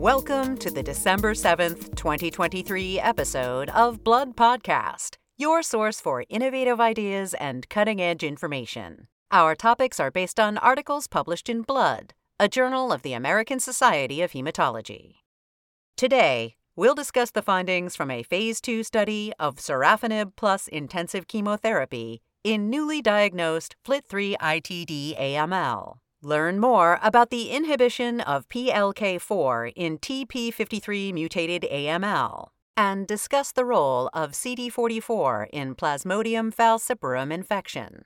Welcome 0.00 0.56
to 0.56 0.70
the 0.70 0.82
December 0.82 1.34
7th, 1.34 1.94
2023 1.94 2.98
episode 3.00 3.68
of 3.68 4.02
Blood 4.02 4.34
Podcast, 4.34 5.16
your 5.36 5.62
source 5.62 6.00
for 6.00 6.24
innovative 6.30 6.80
ideas 6.80 7.34
and 7.34 7.68
cutting 7.68 8.00
edge 8.00 8.22
information. 8.22 9.08
Our 9.30 9.54
topics 9.54 10.00
are 10.00 10.10
based 10.10 10.40
on 10.40 10.56
articles 10.56 11.06
published 11.06 11.50
in 11.50 11.60
Blood, 11.60 12.14
a 12.38 12.48
journal 12.48 12.92
of 12.92 13.02
the 13.02 13.12
American 13.12 13.60
Society 13.60 14.22
of 14.22 14.32
Hematology. 14.32 15.16
Today, 15.98 16.56
we'll 16.74 16.94
discuss 16.94 17.30
the 17.30 17.42
findings 17.42 17.94
from 17.94 18.10
a 18.10 18.22
Phase 18.22 18.62
2 18.62 18.82
study 18.82 19.34
of 19.38 19.56
sorafenib 19.56 20.32
plus 20.34 20.66
intensive 20.68 21.28
chemotherapy 21.28 22.22
in 22.42 22.70
newly 22.70 23.02
diagnosed 23.02 23.76
FLT3 23.86 24.36
ITD 24.38 25.18
AML. 25.20 25.98
Learn 26.22 26.58
more 26.58 26.98
about 27.02 27.30
the 27.30 27.50
inhibition 27.50 28.20
of 28.20 28.48
PLK4 28.48 29.72
in 29.76 29.98
TP53 29.98 31.12
mutated 31.12 31.66
AML 31.70 32.48
and 32.76 33.06
discuss 33.06 33.52
the 33.52 33.64
role 33.64 34.08
of 34.14 34.32
CD44 34.32 35.48
in 35.52 35.74
Plasmodium 35.74 36.54
falciparum 36.54 37.32
infection. 37.32 38.04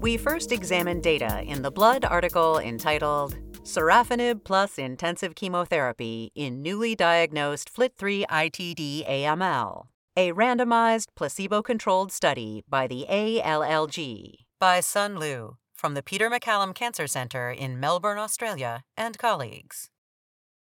We 0.00 0.16
first 0.16 0.50
examined 0.50 1.02
data 1.02 1.42
in 1.42 1.62
the 1.62 1.70
Blood 1.70 2.04
article 2.04 2.58
entitled 2.58 3.36
Sorafenib 3.70 4.42
plus 4.42 4.78
intensive 4.78 5.36
chemotherapy 5.36 6.32
in 6.34 6.60
newly 6.60 6.96
diagnosed 6.96 7.72
FLT3 7.72 8.26
ITD 8.26 9.08
AML 9.08 9.86
a 10.16 10.32
randomized, 10.32 11.06
placebo 11.14 11.62
controlled 11.62 12.10
study 12.10 12.64
by 12.68 12.86
the 12.88 13.06
ALLG 13.08 14.44
by 14.58 14.80
Sun 14.80 15.18
Liu 15.20 15.56
from 15.72 15.94
the 15.94 16.02
Peter 16.02 16.28
MacCallum 16.28 16.74
Cancer 16.74 17.06
Centre 17.06 17.50
in 17.50 17.78
Melbourne, 17.78 18.18
Australia, 18.18 18.82
and 18.96 19.16
colleagues. 19.16 19.88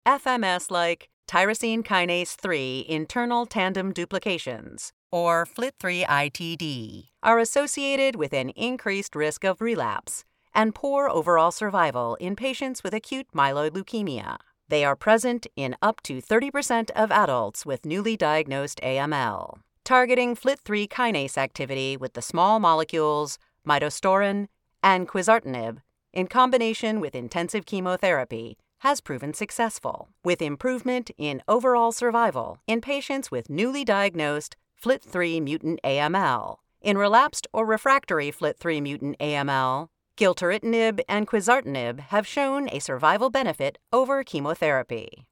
FMS 0.06 0.72
like 0.72 1.10
tyrosine 1.28 1.84
kinase 1.84 2.36
3 2.36 2.86
internal 2.90 3.46
tandem 3.46 3.94
duplications, 3.94 4.92
or 5.12 5.46
FLT3 5.46 6.06
ITD, 6.06 7.10
are 7.22 7.38
associated 7.38 8.16
with 8.16 8.34
an 8.34 8.50
increased 8.50 9.16
risk 9.16 9.46
of 9.46 9.62
relapse 9.62 10.26
and 10.56 10.74
poor 10.74 11.10
overall 11.10 11.52
survival 11.52 12.16
in 12.16 12.36
patients 12.36 12.84
with 12.84 12.94
acute 12.94 13.28
myeloid 13.36 13.72
leukemia. 13.72 14.38
They 14.68 14.84
are 14.84 14.96
present 14.96 15.46
in 15.56 15.76
up 15.82 16.02
to 16.04 16.22
30% 16.22 16.90
of 16.96 17.12
adults 17.12 17.66
with 17.66 17.86
newly 17.86 18.18
diagnosed 18.18 18.80
AML. 18.82 19.60
Targeting 19.84 20.36
FLT3 20.36 20.88
kinase 20.88 21.38
activity 21.38 21.96
with 21.96 22.14
the 22.14 22.22
small 22.24 22.60
molecules 22.60 23.38
midostaurin 23.68 24.48
and 24.82 25.08
quizartinib 25.08 25.78
in 26.14 26.28
combination 26.28 27.00
with 27.00 27.14
intensive 27.14 27.66
chemotherapy 27.66 28.58
has 28.80 29.02
proven 29.02 29.34
successful, 29.34 30.10
with 30.24 30.42
improvement 30.42 31.12
in 31.18 31.42
overall 31.48 31.92
survival 31.92 32.60
in 32.68 32.82
patients 32.82 33.30
with 33.30 33.50
newly 33.50 33.84
diagnosed 33.84 34.56
FLT3 34.84 35.42
mutant 35.42 35.80
AML. 35.84 36.58
In 36.82 36.98
relapsed 36.98 37.48
or 37.52 37.66
refractory 37.66 38.32
FLT3 38.32 38.82
mutant 38.82 39.20
AML, 39.20 39.90
Gilteritinib 40.18 41.02
and 41.10 41.28
quizartinib 41.28 42.00
have 42.00 42.26
shown 42.26 42.70
a 42.72 42.80
survival 42.80 43.30
benefit 43.30 43.78
over 43.92 44.24
chemotherapy. 44.24 45.28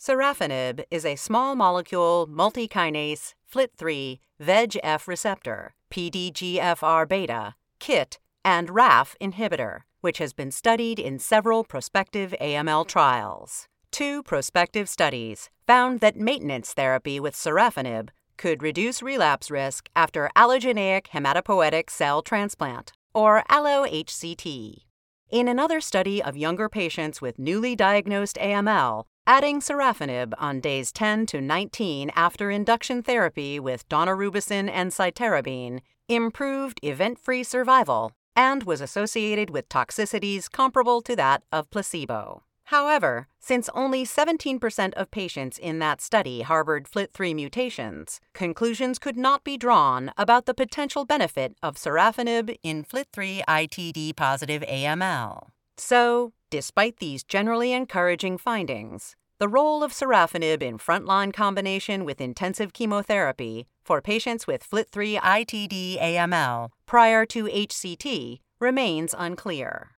Sorafenib 0.00 0.82
is 0.90 1.04
a 1.04 1.14
small 1.14 1.54
molecule 1.54 2.26
multikinase 2.28 3.34
FLT3 3.52 4.18
VEGF 4.42 5.06
receptor, 5.06 5.74
PDGFR 5.92 7.08
beta, 7.08 7.54
KIT, 7.78 8.18
and 8.44 8.70
RAF 8.70 9.14
inhibitor, 9.20 9.82
which 10.00 10.18
has 10.18 10.32
been 10.32 10.50
studied 10.50 10.98
in 10.98 11.20
several 11.20 11.62
prospective 11.62 12.34
AML 12.40 12.88
trials. 12.88 13.68
Two 13.92 14.24
prospective 14.24 14.88
studies 14.88 15.50
found 15.68 16.00
that 16.00 16.16
maintenance 16.16 16.72
therapy 16.72 17.20
with 17.20 17.34
sorafenib 17.34 18.08
could 18.36 18.62
reduce 18.62 19.02
relapse 19.02 19.52
risk 19.52 19.88
after 19.94 20.30
allogeneic 20.34 21.08
hematopoietic 21.08 21.90
cell 21.90 22.22
transplant 22.22 22.92
or 23.14 23.42
allo-HCT. 23.48 24.84
In 25.30 25.46
another 25.46 25.80
study 25.80 26.22
of 26.22 26.36
younger 26.36 26.68
patients 26.68 27.20
with 27.22 27.38
newly 27.38 27.76
diagnosed 27.76 28.36
AML, 28.36 29.04
adding 29.26 29.60
sorafenib 29.60 30.34
on 30.38 30.60
days 30.60 30.90
10 30.90 31.26
to 31.26 31.40
19 31.40 32.10
after 32.16 32.50
induction 32.50 33.02
therapy 33.02 33.60
with 33.60 33.88
daunorubicin 33.88 34.68
and 34.68 34.90
cytarabine 34.90 35.80
improved 36.08 36.80
event-free 36.82 37.44
survival 37.44 38.10
and 38.34 38.64
was 38.64 38.80
associated 38.80 39.50
with 39.50 39.68
toxicities 39.68 40.50
comparable 40.50 41.00
to 41.02 41.14
that 41.14 41.44
of 41.52 41.70
placebo. 41.70 42.42
However, 42.70 43.26
since 43.40 43.68
only 43.74 44.04
17% 44.04 44.94
of 44.94 45.10
patients 45.10 45.58
in 45.58 45.80
that 45.80 46.00
study 46.00 46.42
harbored 46.42 46.84
FLT3 46.84 47.34
mutations, 47.34 48.20
conclusions 48.32 49.00
could 49.00 49.16
not 49.16 49.42
be 49.42 49.58
drawn 49.58 50.12
about 50.16 50.46
the 50.46 50.54
potential 50.54 51.04
benefit 51.04 51.56
of 51.64 51.74
sorafenib 51.74 52.56
in 52.62 52.84
FLT3 52.84 53.42
ITD 53.48 54.14
positive 54.14 54.62
AML. 54.62 55.48
So, 55.78 56.32
despite 56.48 56.98
these 56.98 57.24
generally 57.24 57.72
encouraging 57.72 58.38
findings, 58.38 59.16
the 59.40 59.48
role 59.48 59.82
of 59.82 59.90
sorafenib 59.90 60.62
in 60.62 60.78
frontline 60.78 61.32
combination 61.32 62.04
with 62.04 62.20
intensive 62.20 62.72
chemotherapy 62.72 63.66
for 63.84 64.00
patients 64.00 64.46
with 64.46 64.62
FLT3 64.70 65.18
ITD 65.18 66.00
AML 66.00 66.68
prior 66.86 67.26
to 67.26 67.46
HCT 67.46 68.38
remains 68.60 69.12
unclear. 69.18 69.90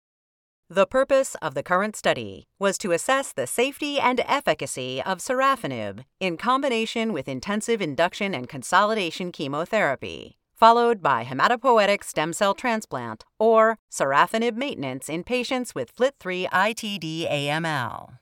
The 0.74 0.88
purpose 0.88 1.36
of 1.42 1.54
the 1.54 1.64
current 1.64 1.98
study 1.98 2.48
was 2.58 2.78
to 2.78 2.94
assess 2.94 3.34
the 3.34 3.46
safety 3.46 4.00
and 4.00 4.22
efficacy 4.26 5.04
of 5.06 5.18
sorafenib 5.18 6.06
in 6.22 6.38
combination 6.38 7.12
with 7.12 7.28
intensive 7.28 7.82
induction 7.82 8.34
and 8.34 8.48
consolidation 8.48 9.34
chemotherapy, 9.34 10.38
followed 10.56 11.02
by 11.02 11.26
hematopoietic 11.26 12.06
stem 12.06 12.32
cell 12.32 12.54
transplant 12.54 13.26
or 13.38 13.80
sorafenib 13.92 14.56
maintenance 14.56 15.10
in 15.10 15.26
patients 15.26 15.76
with 15.76 15.94
FLT3 15.94 16.48
ITD 16.48 17.30
AML. 17.30 18.20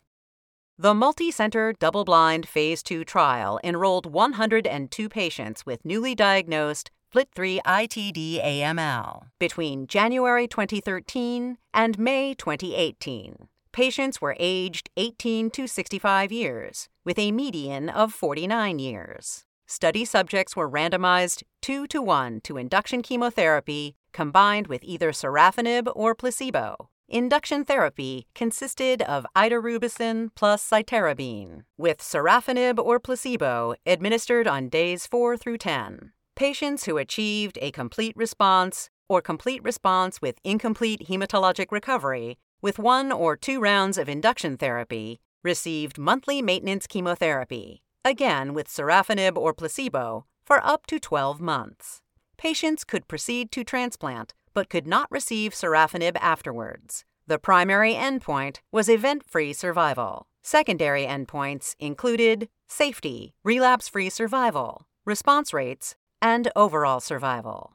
The 0.80 0.96
multi-center 0.96 1.74
double-blind 1.74 2.48
phase 2.48 2.82
2 2.82 3.04
trial 3.04 3.60
enrolled 3.64 4.08
102 4.08 5.08
patients 5.08 5.68
with 5.68 5.86
newly 5.86 6.16
diagnosed 6.16 6.90
FLT3 7.16 7.60
ITD 7.66 8.46
AML 8.46 9.24
between 9.40 9.88
January 9.88 10.48
2013 10.48 11.58
and 11.74 11.98
May 11.98 12.36
2018. 12.36 13.48
Patients 13.72 14.22
were 14.22 14.36
aged 14.40 14.92
18 14.96 15.50
to 15.50 15.66
65 15.66 16.32
years, 16.32 16.88
with 17.04 17.18
a 17.18 17.32
median 17.32 17.90
of 17.90 18.14
49 18.14 18.78
years. 18.78 19.46
Study 19.68 20.06
subjects 20.06 20.56
were 20.56 20.70
randomized 20.70 21.42
2 21.64 21.88
to 21.88 22.00
1 22.00 22.42
to 22.42 22.58
induction 22.58 23.02
chemotherapy 23.02 23.96
combined 24.14 24.68
with 24.68 24.84
either 24.84 25.12
sorafenib 25.12 25.92
or 25.96 26.14
placebo. 26.14 26.90
Induction 27.08 27.66
therapy 27.66 28.28
consisted 28.36 29.02
of 29.02 29.26
idarubicin 29.36 30.30
plus 30.36 30.68
cytarabine, 30.70 31.64
with 31.76 31.98
sorafenib 32.00 32.78
or 32.78 33.00
placebo 33.00 33.74
administered 33.88 34.48
on 34.48 34.70
days 34.70 35.08
4 35.08 35.38
through 35.38 35.58
10. 35.58 36.12
Patients 36.40 36.86
who 36.86 36.98
achieved 36.98 37.60
a 37.62 37.70
complete 37.70 38.16
response 38.16 38.90
or 39.10 39.22
complete 39.22 39.62
response 39.62 40.22
with 40.22 40.40
incomplete 40.46 41.10
hematologic 41.10 41.66
recovery 41.70 42.38
with 42.62 42.80
one 42.80 43.12
or 43.12 43.36
two 43.36 43.60
rounds 43.60 43.98
of 43.98 44.08
induction 44.08 44.56
therapy 44.56 45.20
received 45.44 45.98
monthly 45.98 46.42
maintenance 46.42 46.88
chemotherapy, 46.88 47.84
again 48.06 48.54
with 48.54 48.70
sorafenib 48.70 49.36
or 49.36 49.54
placebo, 49.54 50.28
for 50.46 50.66
up 50.66 50.86
to 50.86 50.98
12 50.98 51.42
months. 51.42 52.02
Patients 52.38 52.86
could 52.86 53.10
proceed 53.10 53.52
to 53.52 53.66
transplant 53.66 54.34
but 54.54 54.70
could 54.70 54.88
not 54.88 55.12
receive 55.12 55.52
sorafenib 55.52 56.16
afterwards. 56.22 57.04
The 57.28 57.38
primary 57.38 57.96
endpoint 57.96 58.60
was 58.72 58.88
event 58.88 59.24
free 59.28 59.52
survival. 59.52 60.28
Secondary 60.42 61.06
endpoints 61.06 61.76
included 61.80 62.48
safety, 62.70 63.34
relapse 63.44 63.90
free 63.90 64.10
survival, 64.10 64.88
response 65.06 65.54
rates, 65.54 65.98
and 66.22 66.52
overall 66.56 67.00
survival. 67.00 67.74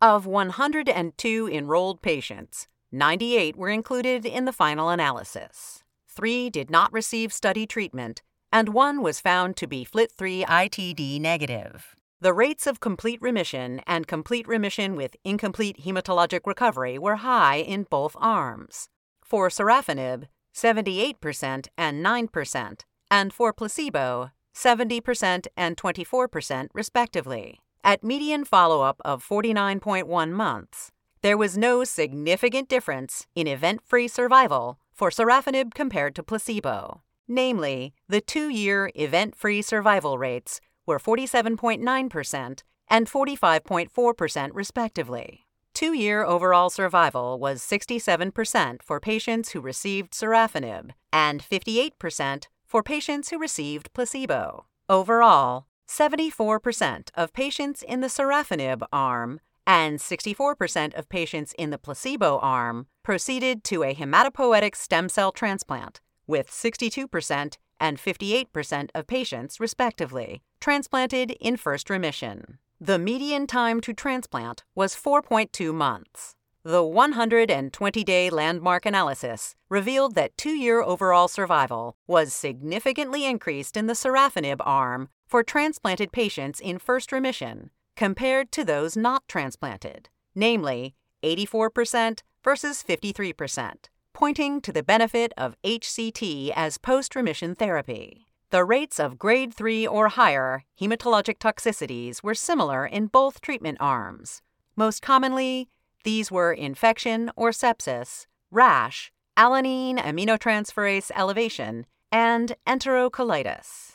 Of 0.00 0.26
102 0.26 1.48
enrolled 1.52 2.02
patients, 2.02 2.68
98 2.92 3.56
were 3.56 3.68
included 3.68 4.24
in 4.24 4.44
the 4.44 4.52
final 4.52 4.88
analysis. 4.88 5.82
Three 6.08 6.50
did 6.50 6.70
not 6.70 6.92
receive 6.92 7.32
study 7.32 7.66
treatment, 7.66 8.22
and 8.52 8.70
one 8.70 9.02
was 9.02 9.20
found 9.20 9.56
to 9.56 9.66
be 9.66 9.84
FLT3 9.84 10.44
ITD 10.46 11.20
negative. 11.20 11.94
The 12.20 12.32
rates 12.32 12.66
of 12.66 12.80
complete 12.80 13.22
remission 13.22 13.80
and 13.86 14.08
complete 14.08 14.48
remission 14.48 14.96
with 14.96 15.16
incomplete 15.22 15.84
hematologic 15.84 16.40
recovery 16.46 16.98
were 16.98 17.16
high 17.16 17.56
in 17.56 17.84
both 17.84 18.16
arms. 18.18 18.88
For 19.22 19.48
sorafenib, 19.48 20.24
78% 20.54 21.68
and 21.76 22.04
9%, 22.04 22.80
and 23.10 23.32
for 23.32 23.52
placebo, 23.52 24.30
70%, 24.58 25.46
and 25.56 25.76
24%, 25.76 26.68
respectively. 26.74 27.60
At 27.84 28.02
median 28.02 28.44
follow 28.44 28.82
up 28.82 29.00
of 29.04 29.26
49.1 29.26 30.30
months, 30.32 30.90
there 31.22 31.38
was 31.38 31.56
no 31.56 31.84
significant 31.84 32.68
difference 32.68 33.26
in 33.34 33.46
event 33.46 33.80
free 33.84 34.08
survival 34.08 34.78
for 34.92 35.10
sorafenib 35.10 35.74
compared 35.74 36.14
to 36.16 36.22
placebo. 36.22 37.02
Namely, 37.28 37.92
the 38.08 38.20
two 38.20 38.48
year 38.48 38.90
event 38.94 39.36
free 39.36 39.62
survival 39.62 40.18
rates 40.18 40.60
were 40.86 40.98
47.9% 40.98 42.62
and 42.88 43.06
45.4%, 43.06 44.50
respectively. 44.54 45.46
Two 45.74 45.92
year 45.92 46.24
overall 46.24 46.70
survival 46.70 47.38
was 47.38 47.60
67% 47.60 48.82
for 48.82 48.98
patients 48.98 49.50
who 49.50 49.60
received 49.60 50.12
sorafenib 50.12 50.90
and 51.12 51.42
58% 51.42 52.46
for 52.68 52.82
patients 52.82 53.30
who 53.30 53.38
received 53.38 53.92
placebo. 53.94 54.66
Overall, 54.88 55.66
74% 55.88 57.08
of 57.14 57.32
patients 57.32 57.82
in 57.82 58.00
the 58.00 58.08
sorafenib 58.08 58.82
arm 58.92 59.40
and 59.66 59.98
64% 59.98 60.94
of 60.94 61.08
patients 61.08 61.54
in 61.58 61.70
the 61.70 61.78
placebo 61.78 62.38
arm 62.38 62.86
proceeded 63.02 63.64
to 63.64 63.82
a 63.82 63.94
hematopoietic 63.94 64.76
stem 64.76 65.08
cell 65.08 65.32
transplant, 65.32 66.00
with 66.26 66.50
62% 66.50 67.56
and 67.80 67.98
58% 67.98 68.90
of 68.94 69.06
patients, 69.06 69.60
respectively, 69.60 70.42
transplanted 70.60 71.32
in 71.40 71.56
first 71.56 71.90
remission. 71.90 72.58
The 72.80 72.98
median 72.98 73.46
time 73.46 73.80
to 73.82 73.92
transplant 73.92 74.64
was 74.74 74.94
4.2 74.94 75.74
months. 75.74 76.34
The 76.68 76.84
120 76.84 78.04
day 78.04 78.28
landmark 78.28 78.84
analysis 78.84 79.54
revealed 79.70 80.14
that 80.16 80.36
two 80.36 80.50
year 80.50 80.82
overall 80.82 81.26
survival 81.26 81.96
was 82.06 82.34
significantly 82.34 83.24
increased 83.24 83.74
in 83.74 83.86
the 83.86 83.94
sorafenib 83.94 84.58
arm 84.60 85.08
for 85.26 85.42
transplanted 85.42 86.12
patients 86.12 86.60
in 86.60 86.78
first 86.78 87.10
remission 87.10 87.70
compared 87.96 88.52
to 88.52 88.66
those 88.66 88.98
not 88.98 89.26
transplanted, 89.28 90.10
namely 90.34 90.94
84% 91.22 92.20
versus 92.44 92.84
53%, 92.86 93.86
pointing 94.12 94.60
to 94.60 94.70
the 94.70 94.82
benefit 94.82 95.32
of 95.38 95.56
HCT 95.64 96.52
as 96.54 96.76
post 96.76 97.16
remission 97.16 97.54
therapy. 97.54 98.26
The 98.50 98.66
rates 98.66 99.00
of 99.00 99.18
grade 99.18 99.54
3 99.54 99.86
or 99.86 100.08
higher 100.08 100.64
hematologic 100.78 101.38
toxicities 101.38 102.22
were 102.22 102.34
similar 102.34 102.84
in 102.84 103.06
both 103.06 103.40
treatment 103.40 103.78
arms. 103.80 104.42
Most 104.76 105.00
commonly, 105.00 105.70
these 106.04 106.30
were 106.30 106.52
infection 106.52 107.30
or 107.36 107.50
sepsis, 107.50 108.26
rash, 108.50 109.12
alanine 109.36 109.98
aminotransferase 109.98 111.10
elevation, 111.14 111.86
and 112.10 112.56
enterocolitis. 112.66 113.92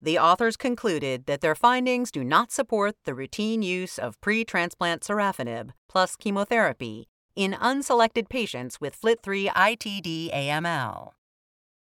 The 0.00 0.18
authors 0.18 0.56
concluded 0.56 1.26
that 1.26 1.40
their 1.40 1.54
findings 1.54 2.10
do 2.10 2.22
not 2.22 2.52
support 2.52 2.94
the 3.04 3.14
routine 3.14 3.62
use 3.62 3.98
of 3.98 4.20
pre 4.20 4.44
transplant 4.44 5.02
sorafenib 5.02 5.70
plus 5.88 6.14
chemotherapy 6.14 7.08
in 7.34 7.54
unselected 7.54 8.28
patients 8.28 8.80
with 8.80 9.00
FLT3 9.00 9.48
ITD 9.48 10.32
AML. 10.32 11.12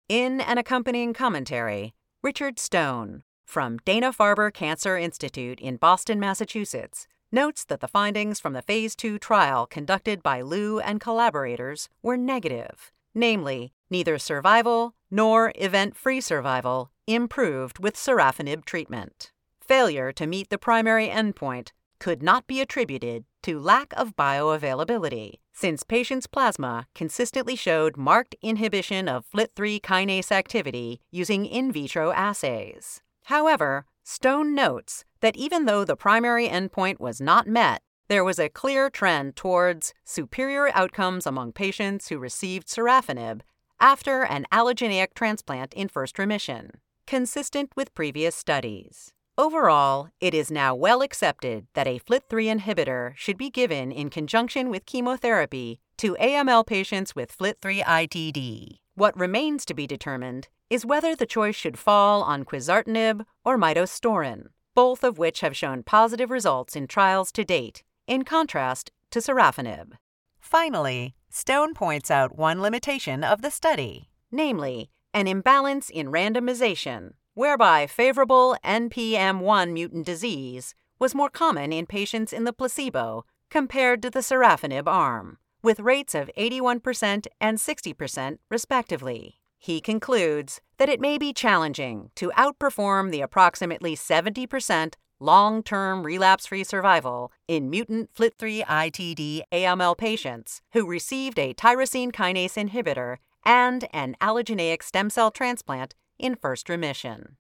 In 0.10 0.42
an 0.42 0.58
accompanying 0.58 1.14
commentary, 1.14 1.94
Richard 2.24 2.60
Stone 2.60 3.24
from 3.46 3.78
Dana 3.86 4.12
Farber 4.12 4.54
Cancer 4.54 4.98
Institute 4.98 5.60
in 5.60 5.78
Boston, 5.78 6.20
Massachusetts, 6.20 7.08
notes 7.32 7.66
that 7.66 7.80
the 7.80 7.88
findings 7.88 8.40
from 8.40 8.54
the 8.54 8.62
Phase 8.62 8.96
2 8.96 9.20
trial 9.20 9.66
conducted 9.66 10.24
by 10.24 10.42
Liu 10.42 10.80
and 10.80 11.02
collaborators 11.02 11.90
were 12.02 12.18
negative, 12.18 12.92
namely, 13.14 13.74
neither 13.90 14.18
survival 14.18 14.94
nor 15.10 15.52
event 15.56 15.96
free 15.96 16.22
survival 16.22 16.92
improved 17.08 17.80
with 17.80 17.96
sorafenib 17.96 18.66
treatment. 18.66 19.32
Failure 19.62 20.12
to 20.14 20.28
meet 20.28 20.50
the 20.50 20.58
primary 20.58 21.08
endpoint 21.08 21.72
could 22.00 22.22
not 22.22 22.48
be 22.48 22.62
attributed 22.62 23.26
to 23.44 23.60
lack 23.60 23.94
of 23.96 24.16
bioavailability, 24.16 25.36
since 25.54 25.84
patients' 25.84 26.28
plasma 26.28 26.88
consistently 26.94 27.56
showed 27.56 27.98
marked 27.98 28.36
inhibition 28.42 29.08
of 29.08 29.26
FLT3 29.36 29.82
kinase 29.82 30.32
activity 30.32 31.02
using 31.12 31.46
in 31.46 31.72
vitro 31.72 32.12
assays. 32.12 33.02
However, 33.24 33.86
Stone 34.10 34.56
notes 34.56 35.04
that 35.20 35.36
even 35.36 35.66
though 35.66 35.84
the 35.84 35.98
primary 35.98 36.48
endpoint 36.48 36.98
was 36.98 37.20
not 37.20 37.46
met, 37.46 37.82
there 38.08 38.24
was 38.24 38.40
a 38.40 38.48
clear 38.48 38.90
trend 38.90 39.36
towards 39.36 39.94
superior 40.06 40.70
outcomes 40.74 41.28
among 41.28 41.52
patients 41.52 42.08
who 42.08 42.18
received 42.18 42.70
sorafenib 42.70 43.42
after 43.82 44.24
an 44.24 44.46
allogeneic 44.50 45.14
transplant 45.14 45.74
in 45.74 45.90
first 45.90 46.18
remission, 46.18 46.72
consistent 47.06 47.70
with 47.76 47.94
previous 47.94 48.34
studies. 48.34 49.12
Overall, 49.40 50.10
it 50.20 50.34
is 50.34 50.50
now 50.50 50.74
well 50.74 51.04
accepted 51.04 51.68
that 51.76 51.86
a 51.86 52.00
FLT3 52.00 52.60
inhibitor 52.60 53.16
should 53.16 53.38
be 53.38 53.52
given 53.52 53.92
in 53.92 54.10
conjunction 54.10 54.72
with 54.72 54.88
chemotherapy 54.88 55.80
to 55.98 56.18
AML 56.20 56.66
patients 56.66 57.16
with 57.16 57.38
FLT3 57.38 57.84
ITD. 57.84 58.80
What 58.96 59.16
remains 59.16 59.64
to 59.66 59.76
be 59.76 59.86
determined 59.86 60.48
is 60.72 60.88
whether 60.88 61.16
the 61.16 61.28
choice 61.28 61.56
should 61.56 61.78
fall 61.78 62.24
on 62.24 62.46
quizartinib 62.46 63.28
or 63.46 63.60
midostaurin, 63.60 64.48
both 64.74 65.04
of 65.04 65.20
which 65.20 65.42
have 65.42 65.56
shown 65.56 65.84
positive 65.84 66.32
results 66.32 66.76
in 66.76 66.88
trials 66.88 67.32
to 67.34 67.46
date, 67.46 67.84
in 68.08 68.24
contrast 68.24 68.92
to 69.12 69.20
sorafenib. 69.20 69.92
Finally, 70.40 71.14
Stone 71.30 71.76
points 71.76 72.10
out 72.10 72.40
one 72.40 72.60
limitation 72.60 73.24
of 73.24 73.44
the 73.44 73.52
study, 73.52 74.10
namely, 74.32 74.90
an 75.14 75.28
imbalance 75.28 75.92
in 75.92 76.08
randomization, 76.08 77.12
whereby 77.38 77.86
favorable 77.86 78.58
NPM1 78.66 79.72
mutant 79.72 80.04
disease 80.08 80.74
was 80.98 81.14
more 81.14 81.30
common 81.30 81.72
in 81.72 81.86
patients 81.86 82.34
in 82.34 82.46
the 82.46 82.52
placebo 82.52 83.24
compared 83.52 84.02
to 84.02 84.10
the 84.10 84.22
sorafenib 84.22 84.88
arm, 84.88 85.38
with 85.62 85.80
rates 85.80 86.16
of 86.16 86.32
81% 86.36 87.28
and 87.40 87.60
60%, 87.60 88.38
respectively. 88.50 89.36
He 89.60 89.80
concludes 89.80 90.62
that 90.80 90.90
it 90.90 91.00
may 91.00 91.20
be 91.20 91.32
challenging 91.32 92.10
to 92.16 92.32
outperform 92.36 93.12
the 93.12 93.22
approximately 93.22 93.96
70% 93.96 94.96
long 95.20 95.62
term 95.62 96.04
relapse 96.04 96.48
free 96.48 96.64
survival 96.64 97.32
in 97.48 97.70
mutant 97.70 98.12
FLT3 98.16 98.66
ITD 98.66 99.42
AML 99.52 99.96
patients 99.96 100.64
who 100.74 100.88
received 100.88 101.38
a 101.38 101.54
tyrosine 101.54 102.12
kinase 102.12 102.58
inhibitor 102.58 103.18
and 103.46 103.88
an 103.94 104.16
allogeneic 104.20 104.82
stem 104.82 105.12
cell 105.12 105.30
transplant 105.30 105.94
in 106.20 106.36
first 106.36 106.70
remission. 106.70 107.38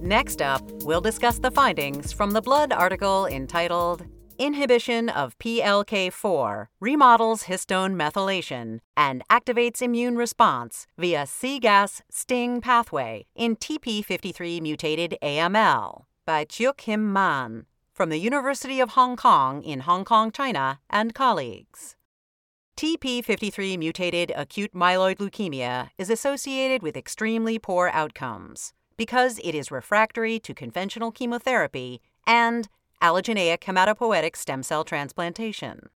Next 0.00 0.40
up, 0.40 0.62
we'll 0.84 1.00
discuss 1.00 1.38
the 1.38 1.50
findings 1.50 2.12
from 2.12 2.30
the 2.30 2.40
Blood 2.40 2.72
article 2.72 3.26
entitled 3.26 4.06
Inhibition 4.38 5.08
of 5.08 5.36
PLK4 5.38 6.68
remodels 6.78 7.42
histone 7.44 7.96
methylation 7.96 8.78
and 8.96 9.24
activates 9.28 9.82
immune 9.82 10.16
response 10.16 10.86
via 10.96 11.24
cGAS 11.24 12.02
STING 12.08 12.60
pathway 12.60 13.26
in 13.34 13.56
TP53 13.56 14.60
mutated 14.62 15.16
AML 15.20 16.04
by 16.24 16.44
Chiuk 16.44 16.82
Him 16.82 17.12
Man 17.12 17.66
from 17.98 18.10
the 18.10 18.20
University 18.20 18.78
of 18.78 18.90
Hong 18.90 19.16
Kong 19.16 19.60
in 19.64 19.80
Hong 19.80 20.04
Kong, 20.04 20.30
China, 20.30 20.78
and 20.88 21.16
colleagues. 21.16 21.96
TP53 22.76 23.76
mutated 23.76 24.30
acute 24.36 24.72
myeloid 24.72 25.16
leukemia 25.16 25.90
is 25.98 26.08
associated 26.08 26.80
with 26.80 26.96
extremely 26.96 27.58
poor 27.58 27.90
outcomes 27.92 28.72
because 28.96 29.40
it 29.42 29.52
is 29.52 29.72
refractory 29.72 30.38
to 30.38 30.54
conventional 30.54 31.10
chemotherapy 31.10 32.00
and 32.24 32.68
allogeneic 33.02 33.58
hematopoietic 33.62 34.36
stem 34.36 34.62
cell 34.62 34.84
transplantation. 34.84 35.88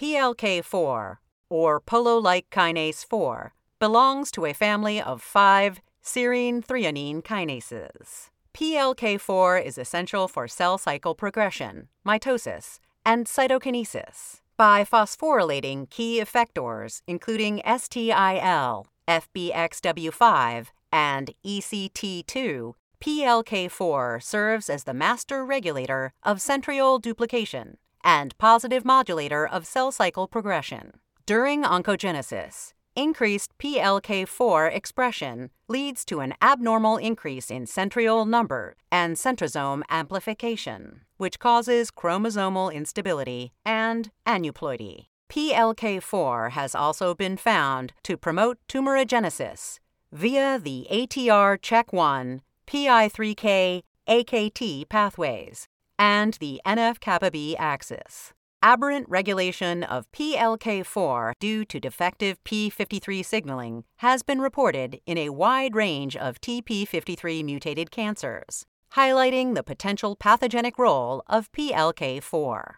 PLK4, 0.00 1.16
or 1.50 1.80
polo-like 1.80 2.48
kinase 2.50 3.04
4, 3.04 3.52
belongs 3.80 4.30
to 4.30 4.46
a 4.46 4.52
family 4.52 5.02
of 5.02 5.20
five 5.20 5.80
serine 6.00 6.64
threonine 6.64 7.24
kinases. 7.24 8.30
PLK4 8.54 9.64
is 9.64 9.78
essential 9.78 10.28
for 10.28 10.46
cell 10.46 10.78
cycle 10.78 11.16
progression, 11.16 11.88
mitosis, 12.06 12.78
and 13.04 13.26
cytokinesis 13.26 14.42
by 14.56 14.84
phosphorylating 14.84 15.90
key 15.90 16.20
effectors 16.20 17.02
including 17.08 17.60
STIL, 17.66 18.86
FBXW5, 19.08 20.66
and 20.92 21.30
ECT2 21.44 22.74
PLK4 23.00 24.22
serves 24.22 24.70
as 24.70 24.84
the 24.84 24.94
master 24.94 25.44
regulator 25.44 26.12
of 26.22 26.38
centriole 26.38 27.02
duplication 27.02 27.76
and 28.04 28.38
positive 28.38 28.84
modulator 28.84 29.44
of 29.44 29.66
cell 29.66 29.90
cycle 29.90 30.28
progression. 30.28 30.92
During 31.26 31.64
oncogenesis, 31.64 32.73
increased 32.96 33.56
PLK4 33.58 34.74
expression 34.74 35.50
leads 35.68 36.04
to 36.04 36.20
an 36.20 36.34
abnormal 36.40 36.96
increase 36.96 37.50
in 37.50 37.64
centriole 37.64 38.26
number 38.26 38.76
and 38.90 39.16
centrosome 39.16 39.82
amplification, 39.90 41.00
which 41.16 41.38
causes 41.38 41.90
chromosomal 41.90 42.72
instability 42.72 43.52
and 43.64 44.10
aneuploidy. 44.26 45.06
PLK4 45.30 46.50
has 46.50 46.74
also 46.74 47.14
been 47.14 47.36
found 47.36 47.92
to 48.02 48.16
promote 48.16 48.58
tumorigenesis 48.68 49.78
via 50.12 50.58
the 50.58 50.86
ATR 50.90 51.58
CHEK1, 51.58 52.40
PI3K, 52.66 53.82
AKT 54.08 54.88
pathways, 54.88 55.66
and 55.98 56.34
the 56.34 56.60
NF 56.66 57.00
kappa 57.00 57.30
B 57.30 57.56
axis. 57.56 58.32
Aberrant 58.66 59.06
regulation 59.10 59.82
of 59.82 60.10
PLK4 60.12 61.34
due 61.38 61.66
to 61.66 61.78
defective 61.78 62.42
P53 62.44 63.22
signaling 63.22 63.84
has 63.96 64.22
been 64.22 64.40
reported 64.40 65.02
in 65.04 65.18
a 65.18 65.28
wide 65.28 65.74
range 65.74 66.16
of 66.16 66.40
TP53 66.40 67.44
mutated 67.44 67.90
cancers, 67.90 68.64
highlighting 68.94 69.54
the 69.54 69.62
potential 69.62 70.16
pathogenic 70.16 70.78
role 70.78 71.22
of 71.26 71.52
PLK4. 71.52 72.76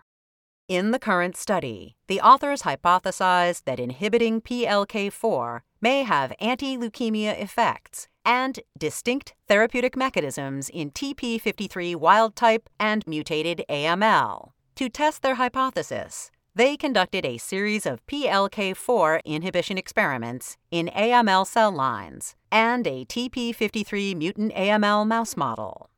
In 0.67 0.91
the 0.91 0.99
current 0.99 1.37
study, 1.37 1.95
the 2.09 2.21
authors 2.21 2.63
hypothesized 2.63 3.63
that 3.63 3.79
inhibiting 3.79 4.41
PLK4 4.41 5.61
may 5.81 6.03
have 6.03 6.33
anti 6.41 6.77
leukemia 6.77 7.41
effects 7.41 8.09
and 8.25 8.59
distinct 8.77 9.35
therapeutic 9.47 9.97
mechanisms 9.97 10.69
in 10.69 10.91
TP53 10.91 11.95
wild 11.95 12.35
type 12.35 12.69
and 12.81 13.07
mutated 13.07 13.63
AML. 13.71 14.51
To 14.77 14.89
test 14.91 15.23
their 15.23 15.37
hypothesis, 15.37 16.31
they 16.55 16.77
conducted 16.77 17.25
a 17.25 17.39
series 17.39 17.87
of 17.87 18.05
PLK4 18.07 19.21
inhibition 19.25 19.79
experiments 19.79 20.59
in 20.71 20.91
AML 20.95 21.47
cell 21.47 21.73
lines 21.73 22.37
and 22.53 22.87
a 22.87 23.07
TP53 23.07 24.15
mutant 24.15 24.53
AML 24.53 25.07
mouse 25.07 25.35
model. 25.35 25.89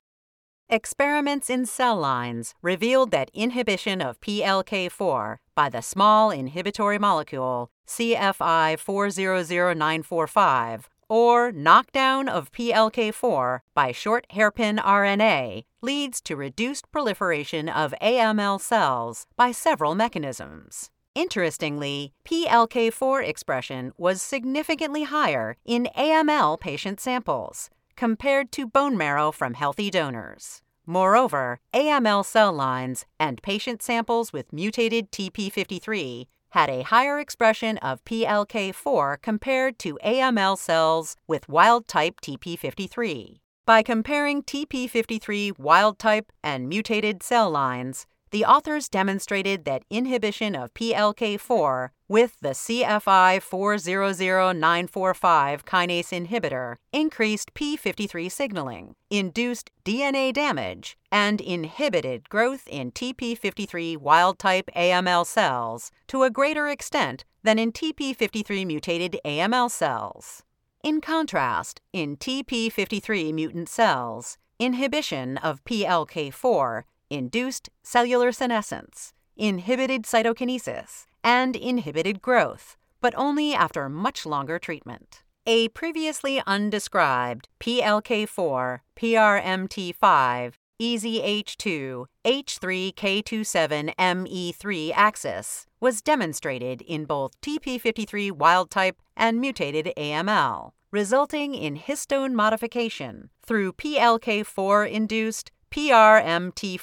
Experiments 0.68 1.50
in 1.50 1.66
cell 1.66 1.97
lines 1.97 2.54
revealed 2.62 3.11
that 3.11 3.32
inhibition 3.35 4.00
of 4.00 4.20
PLK4 4.20 5.38
by 5.56 5.68
the 5.68 5.80
small 5.80 6.30
inhibitory 6.30 7.00
molecule 7.00 7.70
CFI 7.88 8.78
400945 8.78 10.88
or 11.08 11.50
knockdown 11.50 12.28
of 12.28 12.52
PLK4 12.52 13.58
by 13.75 13.90
short 13.90 14.26
hairpin 14.30 14.76
RNA 14.76 15.64
leads 15.80 16.20
to 16.23 16.37
reduced 16.37 16.90
proliferation 16.90 17.68
of 17.68 17.94
AML 18.02 18.61
cells 18.61 19.26
by 19.37 19.52
several 19.52 19.94
mechanisms. 19.94 20.90
Interestingly, 21.14 22.12
PLK4 22.25 23.26
expression 23.26 23.92
was 23.97 24.23
significantly 24.23 25.04
higher 25.04 25.56
in 25.64 25.88
AML 25.97 26.61
patient 26.61 27.00
samples 27.00 27.70
compared 27.97 28.52
to 28.52 28.66
bone 28.66 28.97
marrow 28.97 29.32
from 29.32 29.54
healthy 29.54 29.90
donors. 29.90 30.62
Moreover, 30.87 31.61
AML 31.75 32.25
cell 32.25 32.52
lines 32.52 33.04
and 33.18 33.42
patient 33.42 33.82
samples 33.82 34.32
with 34.32 34.52
mutated 34.52 35.11
TP53 35.11 36.26
had 36.50 36.70
a 36.70 36.82
higher 36.82 37.18
expression 37.18 37.76
of 37.78 38.04
PLK4 38.04 39.20
compared 39.20 39.78
to 39.80 39.99
AML 40.04 40.56
cells 40.56 41.16
with 41.26 41.49
wild 41.49 41.88
type 41.88 42.20
TP53. 42.20 43.40
By 43.68 43.82
comparing 43.82 44.44
TP53 44.44 45.58
wild 45.58 45.98
type 45.98 46.32
and 46.42 46.70
mutated 46.70 47.22
cell 47.22 47.50
lines, 47.50 48.06
the 48.30 48.46
authors 48.46 48.88
demonstrated 48.88 49.66
that 49.66 49.82
inhibition 49.90 50.56
of 50.56 50.72
PLK4 50.72 51.90
with 52.08 52.40
the 52.40 52.54
CFI 52.54 53.42
400945 53.42 55.66
kinase 55.66 56.26
inhibitor 56.26 56.76
increased 56.94 57.52
P53 57.52 58.32
signaling, 58.32 58.94
induced 59.10 59.70
DNA 59.84 60.32
damage, 60.32 60.96
and 61.12 61.38
inhibited 61.38 62.30
growth 62.30 62.66
in 62.68 62.90
TP53 62.90 63.98
wild 63.98 64.38
type 64.38 64.70
AML 64.75 65.26
cells 65.26 65.90
to 66.06 66.22
a 66.22 66.30
greater 66.30 66.68
extent 66.68 67.26
than 67.42 67.58
in 67.58 67.72
TP53 67.72 68.66
mutated 68.66 69.20
AML 69.26 69.70
cells. 69.70 70.42
In 70.85 71.00
contrast, 71.00 71.80
in 71.92 72.16
TP53 72.16 73.35
mutant 73.35 73.68
cells, 73.68 74.38
inhibition 74.61 75.37
of 75.38 75.64
PLK4 75.64 76.85
induced 77.11 77.68
cellular 77.82 78.30
senescence, 78.30 79.12
inhibited 79.37 80.04
cytokinesis, 80.04 81.06
and 81.25 81.56
inhibited 81.56 82.23
growth, 82.23 82.76
but 83.00 83.12
only 83.16 83.54
after 83.54 83.88
much 83.88 84.25
longer 84.25 84.61
treatment. 84.61 85.25
A 85.47 85.66
previously 85.68 86.40
undescribed 86.47 87.49
PLK4, 87.58 88.78
PRMT5, 88.97 90.52
EZH2, 90.80 92.06
H3K27ME3 92.25 94.92
axis 94.94 95.66
was 95.80 96.02
demonstrated 96.02 96.82
in 96.82 97.04
both 97.04 97.40
TP53 97.40 98.32
wild 98.32 98.70
type 98.70 99.00
and 99.16 99.40
mutated 99.40 99.92
AML, 99.97 100.73
resulting 100.90 101.54
in 101.54 101.76
histone 101.76 102.32
modification 102.32 103.30
through 103.42 103.73
PLK4 103.75 104.90
induced 104.90 105.50
PRMT5 105.70 106.78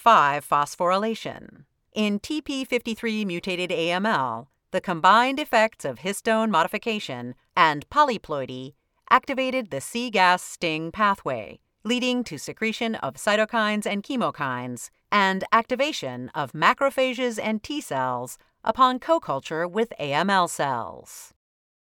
phosphorylation. 0.48 1.64
In 1.94 2.20
TP53 2.20 3.26
mutated 3.26 3.70
AML, 3.70 4.48
the 4.72 4.82
combined 4.82 5.40
effects 5.40 5.86
of 5.86 6.00
histone 6.00 6.50
modification 6.50 7.36
and 7.56 7.90
polyploidy 7.90 8.74
activated 9.10 9.72
the 9.72 9.78
cGAS 9.78 10.42
STING 10.42 10.92
pathway, 10.92 11.60
leading 11.84 12.24
to 12.24 12.38
secretion 12.38 12.96
of 12.96 13.16
cytokines 13.16 13.86
and 13.86 14.04
chemokines 14.04 14.90
and 15.12 15.44
activation 15.52 16.30
of 16.36 16.54
macrophages 16.54 17.40
and 17.42 17.64
T 17.64 17.82
cells 17.82 18.38
upon 18.64 19.00
co 19.00 19.20
culture 19.20 19.68
with 19.68 19.94
AML 20.00 20.50
cells. 20.50 21.34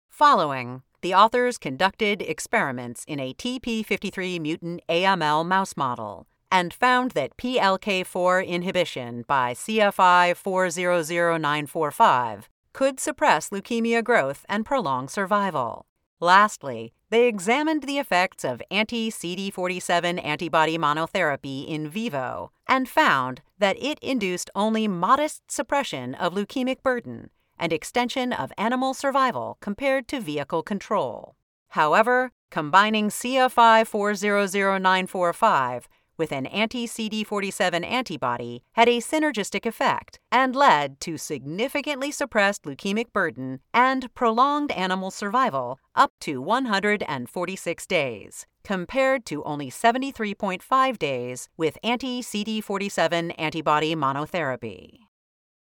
Following, 0.10 0.84
the 1.02 1.14
authors 1.14 1.58
conducted 1.58 2.22
experiments 2.22 3.04
in 3.08 3.20
a 3.20 3.34
TP53 3.34 4.40
mutant 4.40 4.82
AML 4.88 5.46
mouse 5.46 5.76
model 5.76 6.28
and 6.52 6.74
found 6.74 7.12
that 7.12 7.38
PLK4 7.38 8.46
inhibition 8.46 9.24
by 9.28 9.54
CFI 9.54 10.36
400945 10.36 12.50
could 12.74 13.00
suppress 13.00 13.50
leukemia 13.50 14.04
growth 14.04 14.46
and 14.50 14.66
prolong 14.66 15.08
survival. 15.08 15.86
Lastly, 16.20 16.92
they 17.12 17.28
examined 17.28 17.84
the 17.84 18.00
effects 18.00 18.46
of 18.46 18.62
anti 18.72 19.12
CD47 19.12 20.26
antibody 20.26 20.78
monotherapy 20.78 21.68
in 21.68 21.90
vivo 21.90 22.54
and 22.68 22.88
found 22.88 23.42
that 23.60 23.76
it 23.82 24.00
induced 24.02 24.50
only 24.56 24.88
modest 24.88 25.52
suppression 25.52 26.16
of 26.16 26.34
leukemic 26.34 26.82
burden 26.82 27.30
and 27.60 27.74
extension 27.74 28.32
of 28.32 28.54
animal 28.58 28.94
survival 28.94 29.58
compared 29.60 30.08
to 30.08 30.22
vehicle 30.22 30.64
control. 30.64 31.36
However, 31.72 32.32
combining 32.50 33.10
CFI 33.10 33.86
400945 33.86 35.90
with 36.22 36.32
an 36.32 36.46
anti 36.46 36.86
CD47 36.86 37.84
antibody 37.84 38.62
had 38.74 38.88
a 38.88 39.00
synergistic 39.00 39.66
effect 39.66 40.20
and 40.32 40.56
led 40.56 41.00
to 41.00 41.18
significantly 41.18 42.12
suppressed 42.12 42.62
leukemic 42.64 43.12
burden 43.12 43.60
and 43.74 44.14
prolonged 44.14 44.72
animal 44.72 45.10
survival 45.10 45.80
up 45.96 46.12
to 46.20 46.40
146 46.40 47.88
days, 47.88 48.46
compared 48.64 49.26
to 49.26 49.44
only 49.46 49.72
73.5 49.72 51.00
days 51.00 51.50
with 51.58 51.80
anti 51.84 52.22
CD47 52.22 53.34
antibody 53.40 53.96
monotherapy. 53.96 55.11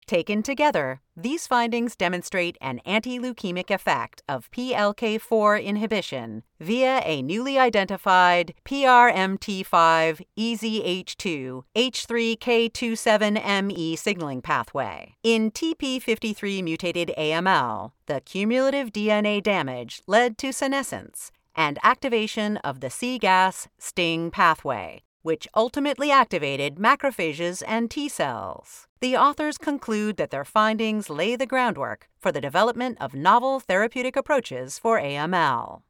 Taken 0.08 0.44
together, 0.44 1.02
these 1.18 1.48
findings 1.48 1.96
demonstrate 1.96 2.60
an 2.62 2.80
anti 2.86 3.18
leukemic 3.18 3.72
effect 3.72 4.22
of 4.30 4.52
PLK4 4.52 5.64
inhibition 5.64 6.44
via 6.60 7.02
a 7.04 7.24
newly 7.24 7.58
identified 7.58 8.54
PRMT5 8.66 10.22
EZH2 10.38 11.64
H3K27ME 11.76 13.98
signaling 13.98 14.44
pathway. 14.44 15.16
In 15.24 15.50
TP53 15.50 16.64
mutated 16.64 17.12
AML, 17.18 17.94
the 18.06 18.22
cumulative 18.22 18.94
DNA 18.94 19.42
damage 19.42 20.04
led 20.06 20.38
to 20.38 20.54
senescence 20.54 21.32
and 21.56 21.80
activation 21.84 22.58
of 22.58 22.82
the 22.82 22.90
cGAS 22.90 23.70
STING 23.80 24.30
pathway, 24.30 25.02
which 25.26 25.48
ultimately 25.56 26.12
activated 26.12 26.76
macrophages 26.76 27.64
and 27.68 27.90
T 27.90 28.08
cells. 28.08 28.88
The 29.02 29.18
authors 29.18 29.58
conclude 29.58 30.18
that 30.18 30.30
their 30.30 30.46
findings 30.46 31.10
lay 31.10 31.36
the 31.36 31.48
groundwork 31.48 32.08
for 32.20 32.32
the 32.32 32.40
development 32.40 33.00
of 33.02 33.16
novel 33.16 33.60
therapeutic 33.60 34.16
approaches 34.16 34.78
for 34.78 35.00
AML. 35.00 35.82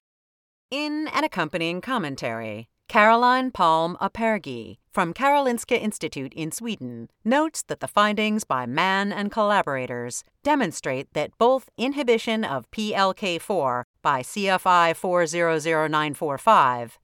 In 0.71 1.09
an 1.13 1.25
accompanying 1.25 1.81
commentary, 1.81 2.69
Caroline 2.87 3.51
Palm 3.51 3.97
Apergi 3.99 4.77
from 4.93 5.13
Karolinska 5.13 5.81
Institute 5.81 6.33
in 6.33 6.53
Sweden 6.53 7.09
notes 7.25 7.61
that 7.63 7.81
the 7.81 7.89
findings 7.89 8.45
by 8.45 8.65
Mann 8.65 9.11
and 9.11 9.33
collaborators 9.33 10.23
demonstrate 10.43 11.13
that 11.13 11.37
both 11.37 11.69
inhibition 11.77 12.45
of 12.45 12.71
PLK4 12.71 13.83
by 14.01 14.21
CFI 14.21 14.95
400945 14.95 16.99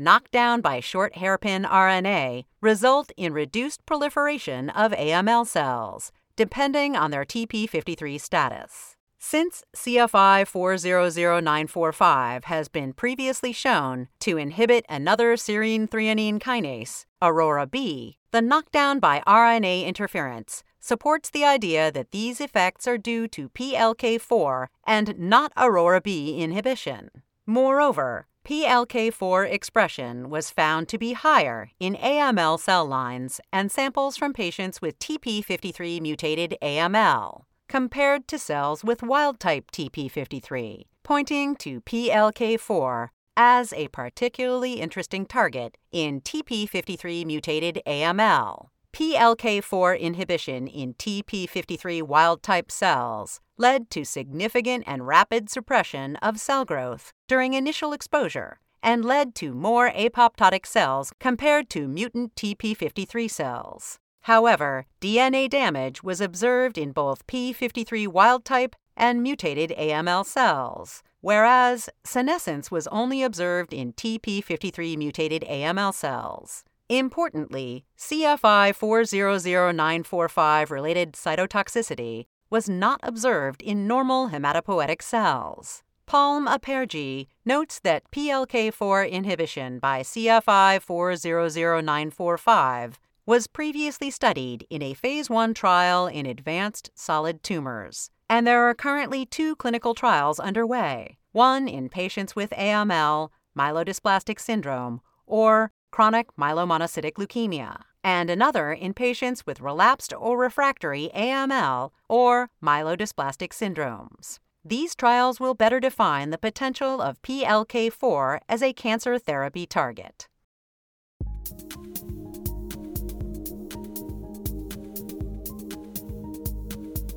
and 0.00 0.04
knockdown 0.04 0.60
by 0.62 0.80
short 0.80 1.16
hairpin 1.16 1.64
RNA 1.64 2.44
result 2.62 3.12
in 3.16 3.34
reduced 3.34 3.84
proliferation 3.84 4.70
of 4.70 4.92
AML 4.92 5.46
cells, 5.46 6.10
depending 6.36 6.96
on 6.96 7.10
their 7.10 7.24
TP53 7.24 8.18
status. 8.20 8.96
Since 9.18 9.62
CFI 9.76 10.46
400945 10.46 12.44
has 12.44 12.68
been 12.68 12.94
previously 12.94 13.52
shown 13.52 14.08
to 14.20 14.38
inhibit 14.38 14.86
another 14.88 15.36
serine 15.36 15.86
threonine 15.86 16.40
kinase, 16.40 17.04
Aurora 17.20 17.66
B, 17.66 18.16
the 18.30 18.40
knockdown 18.40 19.00
by 19.00 19.22
RNA 19.26 19.84
interference 19.84 20.62
supports 20.80 21.28
the 21.28 21.44
idea 21.44 21.92
that 21.92 22.12
these 22.12 22.40
effects 22.40 22.88
are 22.88 22.96
due 22.96 23.28
to 23.28 23.50
PLK4 23.50 24.68
and 24.86 25.18
not 25.18 25.52
Aurora 25.58 26.00
B 26.00 26.38
inhibition. 26.38 27.10
Moreover, 27.44 28.28
PLK4 28.46 29.50
expression 29.50 30.30
was 30.30 30.50
found 30.50 30.88
to 30.88 30.98
be 30.98 31.12
higher 31.12 31.70
in 31.78 31.94
AML 31.96 32.58
cell 32.58 32.86
lines 32.86 33.40
and 33.52 33.70
samples 33.70 34.16
from 34.16 34.32
patients 34.32 34.80
with 34.80 34.98
TP53 34.98 36.00
mutated 36.00 36.56
AML 36.62 37.44
compared 37.68 38.26
to 38.26 38.38
cells 38.38 38.82
with 38.82 39.02
wild 39.02 39.38
type 39.38 39.70
TP53, 39.70 40.86
pointing 41.04 41.54
to 41.56 41.80
PLK4 41.82 43.08
as 43.36 43.72
a 43.74 43.88
particularly 43.88 44.74
interesting 44.74 45.24
target 45.24 45.78
in 45.92 46.20
TP53 46.20 47.24
mutated 47.24 47.80
AML. 47.86 48.66
PLK4 48.92 49.98
inhibition 49.98 50.66
in 50.66 50.94
TP53 50.94 52.02
wild 52.02 52.42
type 52.42 52.70
cells 52.70 53.40
led 53.56 53.90
to 53.90 54.04
significant 54.04 54.84
and 54.86 55.06
rapid 55.06 55.50
suppression 55.50 56.16
of 56.16 56.40
cell 56.40 56.64
growth 56.64 57.12
during 57.28 57.54
initial 57.54 57.92
exposure 57.92 58.58
and 58.82 59.04
led 59.04 59.34
to 59.34 59.52
more 59.52 59.90
apoptotic 59.90 60.66
cells 60.66 61.12
compared 61.20 61.68
to 61.70 61.86
mutant 61.86 62.34
TP53 62.34 63.30
cells. 63.30 63.98
However, 64.22 64.86
DNA 65.00 65.48
damage 65.48 66.02
was 66.02 66.20
observed 66.20 66.76
in 66.76 66.92
both 66.92 67.26
P53 67.26 68.08
wild 68.08 68.44
type 68.44 68.76
and 68.96 69.22
mutated 69.22 69.72
AML 69.78 70.26
cells, 70.26 71.02
whereas 71.20 71.88
senescence 72.04 72.70
was 72.70 72.86
only 72.88 73.22
observed 73.22 73.72
in 73.72 73.92
TP53 73.94 74.96
mutated 74.96 75.42
AML 75.48 75.94
cells. 75.94 76.64
Importantly, 76.90 77.86
CFI 77.96 78.74
400945 78.74 80.70
related 80.72 81.12
cytotoxicity 81.12 82.26
was 82.50 82.68
not 82.68 82.98
observed 83.04 83.62
in 83.62 83.86
normal 83.86 84.30
hematopoietic 84.30 85.00
cells. 85.00 85.84
Palm 86.06 86.48
Aperji 86.48 87.28
notes 87.44 87.78
that 87.84 88.10
PLK4 88.10 89.08
inhibition 89.08 89.78
by 89.78 90.00
CFI 90.00 90.82
400945 90.82 92.98
was 93.24 93.46
previously 93.46 94.10
studied 94.10 94.66
in 94.68 94.82
a 94.82 94.94
phase 94.94 95.30
1 95.30 95.54
trial 95.54 96.08
in 96.08 96.26
advanced 96.26 96.90
solid 96.96 97.44
tumors, 97.44 98.10
and 98.28 98.44
there 98.44 98.68
are 98.68 98.74
currently 98.74 99.24
two 99.24 99.54
clinical 99.54 99.94
trials 99.94 100.40
underway 100.40 101.18
one 101.30 101.68
in 101.68 101.88
patients 101.88 102.34
with 102.34 102.50
AML, 102.50 103.28
myelodysplastic 103.56 104.40
syndrome, 104.40 105.00
or 105.24 105.70
chronic 105.90 106.34
myelomonocytic 106.36 107.14
leukemia, 107.14 107.82
and 108.02 108.30
another 108.30 108.72
in 108.72 108.94
patients 108.94 109.46
with 109.46 109.60
relapsed 109.60 110.12
or 110.18 110.38
refractory 110.38 111.10
AML 111.14 111.90
or 112.08 112.50
myelodysplastic 112.62 113.50
syndromes. 113.50 114.38
These 114.64 114.94
trials 114.94 115.40
will 115.40 115.54
better 115.54 115.80
define 115.80 116.30
the 116.30 116.38
potential 116.38 117.00
of 117.00 117.22
PLK4 117.22 118.40
as 118.48 118.62
a 118.62 118.72
cancer 118.72 119.18
therapy 119.18 119.66
target. 119.66 120.28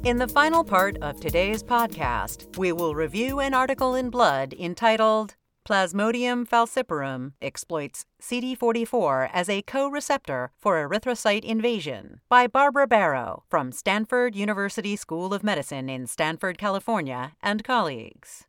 In 0.05 0.17
the 0.17 0.27
final 0.27 0.65
part 0.65 0.97
of 0.97 1.21
today's 1.21 1.63
podcast, 1.63 2.57
we 2.57 2.73
will 2.73 2.93
review 2.93 3.39
an 3.39 3.53
article 3.53 3.95
in 3.95 4.09
Blood 4.09 4.53
entitled 4.59 5.35
Plasmodium 5.67 6.47
falciparum 6.47 7.33
exploits 7.41 8.05
CD44 8.21 9.29
as 9.31 9.47
a 9.47 9.61
co 9.61 9.87
receptor 9.87 10.51
for 10.57 10.75
erythrocyte 10.75 11.45
invasion 11.45 12.19
by 12.27 12.47
Barbara 12.47 12.87
Barrow 12.87 13.43
from 13.49 13.71
Stanford 13.71 14.35
University 14.35 14.95
School 14.95 15.33
of 15.33 15.43
Medicine 15.43 15.89
in 15.89 16.05
Stanford, 16.05 16.57
California, 16.57 17.33
and 17.41 17.63
colleagues. 17.63 18.45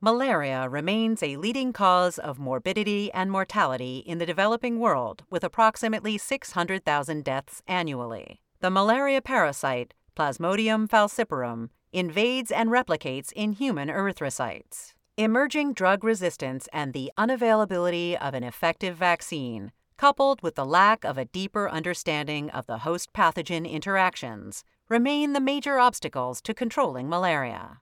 Malaria 0.00 0.68
remains 0.68 1.22
a 1.22 1.36
leading 1.36 1.72
cause 1.72 2.18
of 2.18 2.38
morbidity 2.38 3.10
and 3.12 3.30
mortality 3.30 3.98
in 4.06 4.18
the 4.18 4.26
developing 4.26 4.78
world, 4.78 5.22
with 5.30 5.42
approximately 5.42 6.18
600,000 6.18 7.24
deaths 7.24 7.62
annually. 7.66 8.42
The 8.60 8.70
malaria 8.70 9.22
parasite 9.22 9.94
Plasmodium 10.16 10.88
falciparum, 10.88 11.70
invades 11.92 12.52
and 12.52 12.70
replicates 12.70 13.32
in 13.32 13.52
human 13.52 13.88
erythrocytes. 13.88 14.93
Emerging 15.16 15.72
drug 15.72 16.02
resistance 16.02 16.68
and 16.72 16.92
the 16.92 17.12
unavailability 17.16 18.16
of 18.16 18.34
an 18.34 18.42
effective 18.42 18.96
vaccine, 18.96 19.70
coupled 19.96 20.42
with 20.42 20.56
the 20.56 20.64
lack 20.64 21.04
of 21.04 21.16
a 21.16 21.24
deeper 21.24 21.70
understanding 21.70 22.50
of 22.50 22.66
the 22.66 22.78
host 22.78 23.12
pathogen 23.12 23.64
interactions, 23.64 24.64
remain 24.88 25.32
the 25.32 25.40
major 25.40 25.78
obstacles 25.78 26.42
to 26.42 26.52
controlling 26.52 27.08
malaria. 27.08 27.78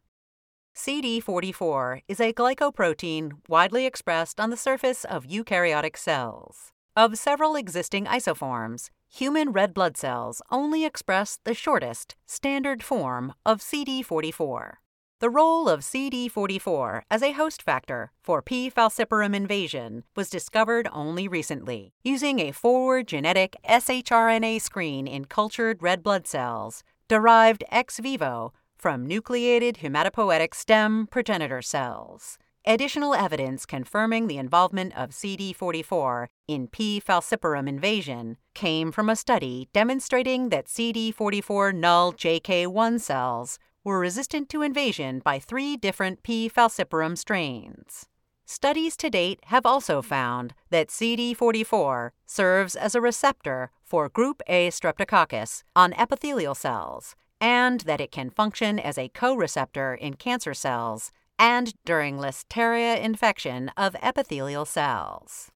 CD44 0.77 2.03
is 2.07 2.21
a 2.21 2.35
glycoprotein 2.35 3.33
widely 3.49 3.87
expressed 3.87 4.39
on 4.39 4.51
the 4.51 4.57
surface 4.59 5.07
of 5.07 5.25
eukaryotic 5.25 5.97
cells. 5.97 6.73
Of 6.95 7.17
several 7.17 7.57
existing 7.57 8.05
isoforms, 8.05 8.91
human 9.09 9.53
red 9.53 9.73
blood 9.73 9.97
cells 9.97 10.43
only 10.51 10.85
express 10.85 11.39
the 11.45 11.55
shortest, 11.55 12.15
standard 12.27 12.83
form 12.83 13.33
of 13.47 13.61
CD44. 13.63 14.82
The 15.23 15.31
role 15.31 15.69
of 15.69 15.83
CD44 15.83 17.03
as 17.09 17.23
a 17.23 17.31
host 17.31 17.63
factor 17.63 18.11
for 18.25 18.43
P. 18.43 18.69
falciparum 18.69 19.37
invasion 19.37 20.03
was 20.17 20.29
discovered 20.29 20.89
only 20.93 21.29
recently, 21.29 21.93
using 22.03 22.41
a 22.41 22.51
forward 22.51 23.07
genetic 23.07 23.55
shRNA 23.65 24.61
screen 24.61 25.07
in 25.07 25.27
cultured 25.27 25.81
red 25.81 26.03
blood 26.03 26.27
cells 26.27 26.83
derived 27.07 27.63
ex 27.71 28.01
vivo 28.01 28.53
from 28.77 29.07
nucleated 29.07 29.77
hematopoietic 29.77 30.57
stem 30.57 31.07
progenitor 31.09 31.63
cells. 31.63 32.37
Additional 32.67 33.15
evidence 33.15 33.65
confirming 33.65 34.27
the 34.27 34.39
involvement 34.39 34.93
of 34.97 35.11
CD44 35.11 36.27
in 36.49 36.67
P. 36.67 37.01
falciparum 37.01 37.69
invasion 37.69 38.39
came 38.55 38.91
from 38.91 39.09
a 39.09 39.15
study 39.15 39.69
demonstrating 39.73 40.49
that 40.49 40.67
CD44 40.67 41.73
null 41.73 42.13
JK1 42.13 42.99
cells 43.01 43.61
were 43.85 43.99
resistant 43.99 44.49
to 44.49 44.63
invasion 44.63 45.21
by 45.21 45.39
three 45.39 45.77
different 45.77 46.23
P. 46.23 46.49
falciparum 46.49 47.17
strains. 47.17 48.07
Studies 48.45 48.97
to 48.97 49.09
date 49.09 49.41
have 49.45 49.65
also 49.65 50.03
found 50.03 50.55
that 50.71 50.89
CD44 50.89 52.11
serves 52.27 52.77
as 52.77 52.95
a 52.95 53.01
receptor 53.01 53.71
for 53.83 54.09
group 54.09 54.43
A 54.47 54.69
streptococcus 54.69 55.63
on 55.75 55.93
epithelial 55.95 56.55
cells 56.55 57.15
and 57.41 57.81
that 57.81 58.01
it 58.01 58.13
can 58.13 58.31
function 58.31 58.79
as 58.79 58.99
a 58.99 59.09
co 59.09 59.35
receptor 59.35 59.95
in 59.95 60.15
cancer 60.15 60.55
cells 60.55 61.13
and 61.39 61.75
during 61.85 62.19
Listeria 62.19 63.01
infection 63.01 63.71
of 63.77 63.97
epithelial 64.03 64.65
cells. 64.65 65.51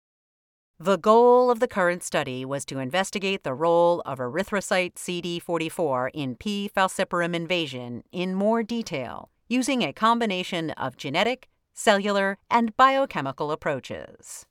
The 0.80 0.98
goal 0.98 1.52
of 1.52 1.60
the 1.60 1.68
current 1.68 2.02
study 2.02 2.44
was 2.44 2.64
to 2.64 2.80
investigate 2.80 3.44
the 3.44 3.54
role 3.54 4.02
of 4.04 4.18
erythrocyte 4.18 4.94
CD44 4.94 6.10
in 6.12 6.34
P. 6.34 6.68
falciparum 6.68 7.32
invasion 7.32 8.02
in 8.10 8.34
more 8.34 8.64
detail, 8.64 9.30
using 9.48 9.82
a 9.82 9.92
combination 9.92 10.70
of 10.72 10.96
genetic, 10.96 11.48
cellular, 11.74 12.38
and 12.50 12.76
biochemical 12.76 13.52
approaches. 13.52 14.46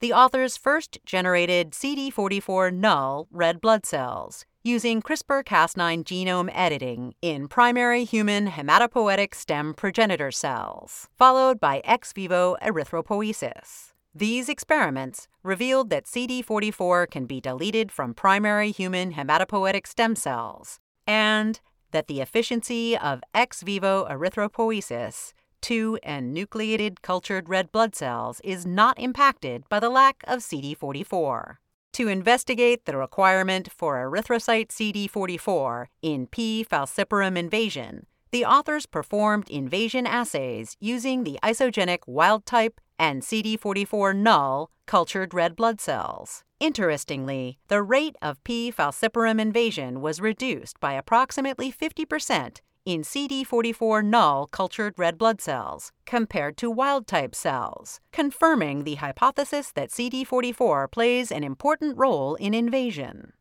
The 0.00 0.12
authors 0.12 0.56
first 0.56 0.98
generated 1.06 1.70
CD44 1.70 2.74
null 2.74 3.28
red 3.30 3.60
blood 3.60 3.86
cells 3.86 4.44
using 4.64 5.00
CRISPR 5.00 5.44
Cas9 5.44 6.02
genome 6.02 6.50
editing 6.52 7.14
in 7.22 7.46
primary 7.46 8.04
human 8.04 8.48
hematopoietic 8.48 9.32
stem 9.32 9.74
progenitor 9.74 10.32
cells, 10.32 11.08
followed 11.16 11.60
by 11.60 11.82
ex 11.84 12.12
vivo 12.12 12.56
erythropoiesis. 12.60 13.92
These 14.18 14.48
experiments 14.48 15.28
revealed 15.42 15.90
that 15.90 16.06
CD44 16.06 17.10
can 17.10 17.26
be 17.26 17.38
deleted 17.38 17.92
from 17.92 18.14
primary 18.14 18.70
human 18.70 19.12
hematopoietic 19.12 19.86
stem 19.86 20.16
cells 20.16 20.80
and 21.06 21.60
that 21.90 22.06
the 22.06 22.22
efficiency 22.22 22.96
of 22.96 23.20
ex 23.34 23.60
vivo 23.60 24.06
erythropoiesis 24.08 25.34
to 25.60 25.98
nucleated 26.02 27.02
cultured 27.02 27.50
red 27.50 27.70
blood 27.70 27.94
cells 27.94 28.40
is 28.42 28.64
not 28.64 28.98
impacted 28.98 29.68
by 29.68 29.78
the 29.78 29.90
lack 29.90 30.24
of 30.26 30.38
CD44 30.40 31.56
to 31.92 32.08
investigate 32.08 32.86
the 32.86 32.96
requirement 32.96 33.70
for 33.70 33.96
erythrocyte 33.96 34.68
CD44 34.68 35.88
in 36.00 36.26
P. 36.26 36.64
falciparum 36.64 37.36
invasion, 37.36 38.06
the 38.30 38.46
authors 38.46 38.86
performed 38.86 39.50
invasion 39.50 40.06
assays 40.06 40.74
using 40.80 41.24
the 41.24 41.38
isogenic 41.42 41.98
wild 42.06 42.46
type 42.46 42.80
and 42.98 43.22
CD44 43.22 44.14
null 44.16 44.70
cultured 44.86 45.34
red 45.34 45.56
blood 45.56 45.80
cells. 45.80 46.44
Interestingly, 46.60 47.58
the 47.68 47.82
rate 47.82 48.16
of 48.22 48.42
P. 48.44 48.72
falciparum 48.72 49.40
invasion 49.40 50.00
was 50.00 50.20
reduced 50.20 50.80
by 50.80 50.94
approximately 50.94 51.70
50% 51.70 52.60
in 52.86 53.02
CD44 53.02 54.04
null 54.04 54.46
cultured 54.46 54.94
red 54.96 55.18
blood 55.18 55.40
cells 55.40 55.92
compared 56.06 56.56
to 56.56 56.70
wild 56.70 57.06
type 57.06 57.34
cells, 57.34 58.00
confirming 58.12 58.84
the 58.84 58.94
hypothesis 58.94 59.72
that 59.72 59.90
CD44 59.90 60.90
plays 60.90 61.32
an 61.32 61.42
important 61.42 61.98
role 61.98 62.36
in 62.36 62.54
invasion. 62.54 63.32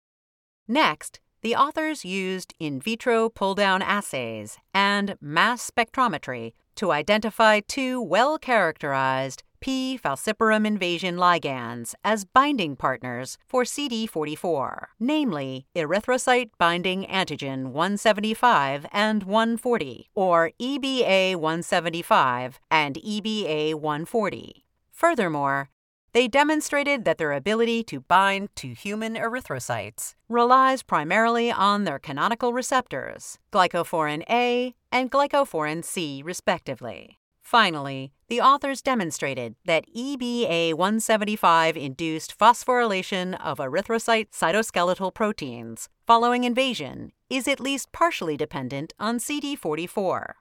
Next, 0.67 1.19
the 1.41 1.55
authors 1.55 2.03
used 2.03 2.55
in 2.59 2.81
vitro 2.81 3.29
pull 3.29 3.53
down 3.53 3.83
assays 3.83 4.57
and 4.73 5.15
mass 5.21 5.69
spectrometry 5.69 6.53
to 6.75 6.91
identify 6.91 7.59
two 7.59 8.01
well 8.01 8.37
characterized 8.37 9.43
P. 9.65 9.97
falciparum 9.97 10.65
invasion 10.67 11.15
ligands 11.15 11.95
as 12.03 12.23
binding 12.23 12.75
partners 12.75 13.37
for 13.47 13.63
CD44, 13.63 14.85
namely 14.99 15.65
erythrocyte 15.75 16.51
binding 16.59 17.03
antigen 17.05 17.67
175 17.67 18.85
and 18.91 19.23
140, 19.23 20.09
or 20.13 20.51
EBA 20.61 21.35
175 21.35 22.59
and 22.69 22.95
EBA 22.97 23.73
140. 23.73 24.65
Furthermore, 24.91 25.69
they 26.13 26.29
demonstrated 26.29 27.03
that 27.03 27.17
their 27.17 27.33
ability 27.33 27.83
to 27.83 27.99
bind 27.99 28.47
to 28.55 28.67
human 28.69 29.15
erythrocytes 29.15 30.13
relies 30.29 30.81
primarily 30.81 31.51
on 31.51 31.83
their 31.83 31.99
canonical 31.99 32.53
receptors, 32.53 33.37
glycophorin 33.51 34.23
A 34.29 34.75
and 34.95 35.11
glycophorin 35.11 35.83
C, 35.83 36.23
respectively. 36.23 37.19
Finally, 37.41 38.13
the 38.29 38.39
authors 38.39 38.81
demonstrated 38.81 39.55
that 39.65 39.83
EBA 39.93 40.73
175 40.73 41.75
induced 41.75 42.39
phosphorylation 42.39 43.37
of 43.43 43.57
erythrocyte 43.57 44.29
cytoskeletal 44.31 45.13
proteins 45.13 45.89
following 46.07 46.45
invasion 46.45 47.11
is 47.29 47.45
at 47.45 47.59
least 47.59 47.91
partially 47.91 48.37
dependent 48.37 48.93
on 48.97 49.17
CD44. 49.17 50.35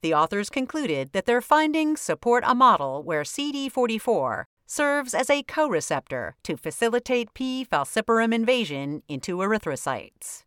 The 0.00 0.14
authors 0.14 0.48
concluded 0.48 1.12
that 1.12 1.26
their 1.26 1.42
findings 1.42 2.00
support 2.00 2.44
a 2.46 2.54
model 2.54 3.02
where 3.02 3.24
CD44 3.24 4.44
serves 4.66 5.12
as 5.12 5.28
a 5.28 5.42
co-receptor 5.42 6.34
to 6.44 6.56
facilitate 6.56 7.34
P. 7.34 7.66
falciparum 7.70 8.32
invasion 8.32 9.02
into 9.06 9.36
erythrocytes. 9.36 10.45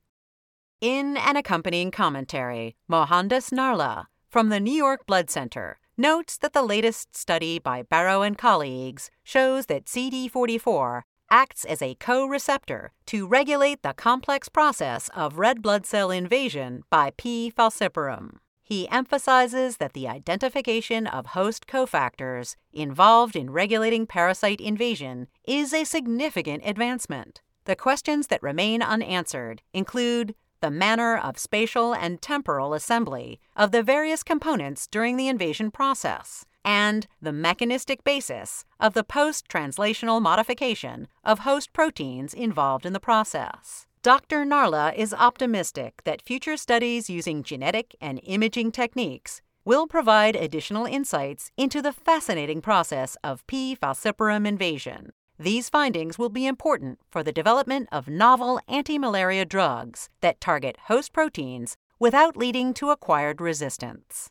In 0.82 1.18
an 1.18 1.36
accompanying 1.36 1.92
commentary, 1.92 2.78
Mohandas 2.89 3.50
Narla, 3.50 4.06
from 4.30 4.48
the 4.48 4.62
New 4.62 4.72
York 4.72 5.06
Blood 5.06 5.30
Center 5.30 5.78
notes 5.98 6.38
that 6.38 6.54
the 6.54 6.62
latest 6.62 7.18
study 7.18 7.60
by 7.60 7.82
Barrow 7.82 8.22
and 8.22 8.38
colleagues 8.38 9.12
shows 9.22 9.65
that 9.65 9.88
CD44 9.88 11.02
acts 11.30 11.65
as 11.65 11.82
a 11.82 11.96
co 11.96 12.26
receptor 12.26 12.94
to 13.08 13.28
regulate 13.28 13.84
the 13.84 13.92
complex 13.92 14.48
process 14.48 15.10
of 15.13 15.38
red 15.38 15.62
blood 15.62 15.86
cell 15.86 16.12
invasion 16.12 16.84
by 16.89 17.12
P. 17.18 17.52
falciparum. 17.52 18.38
He 18.63 18.88
emphasizes 18.88 19.78
that 19.78 19.92
the 19.92 20.08
identification 20.08 21.08
of 21.08 21.36
host 21.38 21.68
cofactors 21.68 22.56
involved 22.72 23.36
in 23.36 23.50
regulating 23.50 24.08
parasite 24.08 24.62
invasion 24.62 25.28
is 25.44 25.74
a 25.74 25.84
significant 25.84 26.63
advancement. 26.65 27.42
The 27.65 27.76
questions 27.76 28.28
that 28.28 28.42
remain 28.42 28.82
unanswered 28.82 29.62
include 29.74 30.36
the 30.62 30.72
manner 30.72 31.17
of 31.17 31.38
spatial 31.38 31.93
and 31.93 32.22
temporal 32.22 32.74
assembly 32.74 33.39
of 33.56 33.72
the 33.72 33.84
various 33.84 34.24
components 34.24 34.88
during 34.88 35.17
the 35.17 35.28
invasion 35.28 35.72
process, 35.72 36.45
and 36.65 37.08
the 37.22 37.32
mechanistic 37.32 38.04
basis 38.04 38.65
of 38.80 38.93
the 38.93 39.04
post 39.04 39.48
translational 39.48 40.22
modification 40.22 41.08
of 41.24 41.39
host 41.39 41.74
proteins 41.74 42.34
involved 42.34 42.86
in 42.86 42.93
the 42.93 43.00
process. 43.00 43.86
Dr. 44.02 44.45
Narla 44.45 44.95
is 44.95 45.13
optimistic 45.13 46.02
that 46.06 46.22
future 46.22 46.56
studies 46.56 47.10
using 47.10 47.43
genetic 47.43 47.95
and 48.00 48.22
imaging 48.24 48.72
techniques 48.72 49.41
will 49.65 49.88
provide 49.88 50.36
additional 50.36 50.86
insights 50.86 51.52
into 51.58 51.82
the 51.82 51.91
fascinating 51.91 52.62
process 52.62 53.17
of 53.24 53.45
P. 53.45 53.76
falciparum 53.76 54.48
invasion. 54.48 55.12
These 55.41 55.69
findings 55.69 56.19
will 56.19 56.28
be 56.28 56.45
important 56.45 56.99
for 57.10 57.23
the 57.23 57.32
development 57.32 57.88
of 57.93 58.10
novel 58.10 58.60
anti-malaria 58.67 59.45
drugs 59.45 60.10
that 60.19 60.41
target 60.41 60.75
host 60.88 61.13
proteins 61.13 61.78
without 61.97 62.36
leading 62.36 62.73
to 62.73 62.89
acquired 62.89 63.39
resistance. 63.39 64.30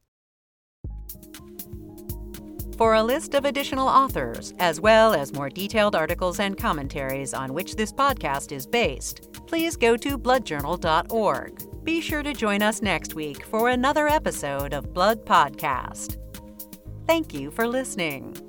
For 2.76 2.94
a 2.94 3.02
list 3.02 3.34
of 3.34 3.46
additional 3.46 3.88
authors, 3.88 4.52
as 4.58 4.82
well 4.82 5.14
as 5.14 5.32
more 5.32 5.48
detailed 5.48 5.96
articles 5.96 6.40
and 6.40 6.58
commentaries 6.58 7.32
on 7.32 7.54
which 7.54 7.74
this 7.74 7.90
podcast 7.90 8.52
is 8.52 8.66
based, 8.66 9.32
please 9.46 9.76
go 9.76 9.96
to 9.96 10.18
bloodjournal.org. 10.18 11.84
Be 11.84 12.02
sure 12.02 12.22
to 12.22 12.34
join 12.34 12.60
us 12.60 12.82
next 12.82 13.14
week 13.14 13.44
for 13.46 13.70
another 13.70 14.08
episode 14.08 14.74
of 14.74 14.92
Blood 14.92 15.24
Podcast. 15.24 16.18
Thank 17.06 17.32
you 17.32 17.50
for 17.50 17.66
listening. 17.66 18.47